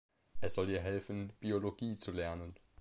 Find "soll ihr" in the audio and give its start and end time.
0.49-0.81